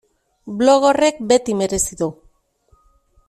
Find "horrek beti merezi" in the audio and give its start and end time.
0.91-1.99